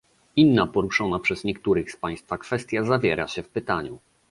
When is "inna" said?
0.35-0.67